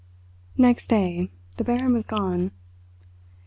Next 0.57 0.87
day 0.87 1.29
the 1.57 1.63
Baron 1.63 1.93
was 1.93 2.07
gone. 2.07 2.49